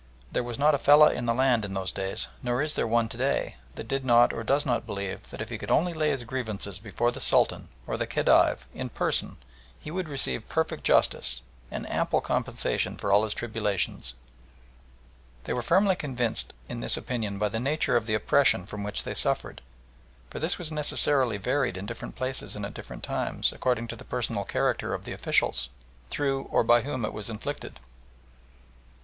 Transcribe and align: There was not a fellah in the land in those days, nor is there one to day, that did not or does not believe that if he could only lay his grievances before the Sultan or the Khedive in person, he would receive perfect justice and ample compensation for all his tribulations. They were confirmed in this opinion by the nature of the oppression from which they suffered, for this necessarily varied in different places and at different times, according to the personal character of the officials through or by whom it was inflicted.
There 0.31 0.41
was 0.41 0.57
not 0.57 0.73
a 0.73 0.79
fellah 0.79 1.11
in 1.11 1.27
the 1.27 1.33
land 1.35 1.63
in 1.63 1.75
those 1.75 1.91
days, 1.91 2.27
nor 2.41 2.63
is 2.63 2.73
there 2.73 2.87
one 2.87 3.07
to 3.09 3.17
day, 3.17 3.57
that 3.75 3.87
did 3.87 4.03
not 4.03 4.33
or 4.33 4.43
does 4.43 4.65
not 4.65 4.87
believe 4.87 5.29
that 5.29 5.41
if 5.41 5.49
he 5.49 5.59
could 5.59 5.69
only 5.69 5.93
lay 5.93 6.09
his 6.09 6.23
grievances 6.23 6.79
before 6.79 7.11
the 7.11 7.19
Sultan 7.21 7.67
or 7.85 7.97
the 7.97 8.07
Khedive 8.07 8.65
in 8.73 8.89
person, 8.89 9.37
he 9.79 9.91
would 9.91 10.09
receive 10.09 10.49
perfect 10.49 10.83
justice 10.85 11.43
and 11.69 11.87
ample 11.87 12.19
compensation 12.19 12.97
for 12.97 13.11
all 13.11 13.23
his 13.23 13.35
tribulations. 13.35 14.15
They 15.43 15.53
were 15.53 15.61
confirmed 15.61 16.43
in 16.67 16.79
this 16.79 16.97
opinion 16.97 17.37
by 17.37 17.49
the 17.49 17.59
nature 17.59 17.95
of 17.95 18.07
the 18.07 18.15
oppression 18.15 18.65
from 18.65 18.81
which 18.81 19.03
they 19.03 19.13
suffered, 19.13 19.61
for 20.31 20.39
this 20.39 20.59
necessarily 20.71 21.37
varied 21.37 21.77
in 21.77 21.85
different 21.85 22.15
places 22.15 22.55
and 22.55 22.65
at 22.65 22.73
different 22.73 23.03
times, 23.03 23.51
according 23.53 23.87
to 23.89 23.95
the 23.95 24.03
personal 24.03 24.45
character 24.45 24.95
of 24.95 25.05
the 25.05 25.13
officials 25.13 25.69
through 26.09 26.45
or 26.49 26.63
by 26.63 26.81
whom 26.81 27.05
it 27.05 27.13
was 27.13 27.29
inflicted. 27.29 27.79